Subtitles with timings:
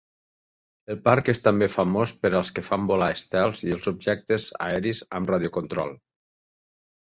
[0.93, 5.03] El parc és també famós per als que fan volar estels i els objectes aeris
[5.21, 5.95] amb radio control